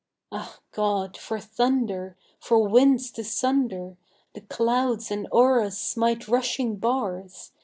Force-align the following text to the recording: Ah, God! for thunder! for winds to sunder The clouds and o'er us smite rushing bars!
Ah, 0.31 0.57
God! 0.71 1.15
for 1.15 1.39
thunder! 1.39 2.17
for 2.39 2.67
winds 2.67 3.11
to 3.11 3.23
sunder 3.23 3.97
The 4.33 4.41
clouds 4.41 5.11
and 5.11 5.27
o'er 5.31 5.61
us 5.61 5.77
smite 5.77 6.27
rushing 6.27 6.77
bars! 6.77 7.51